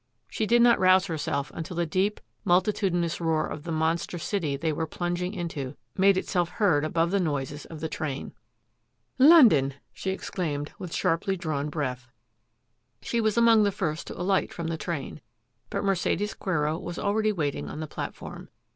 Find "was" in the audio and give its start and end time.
13.21-13.37, 16.79-16.97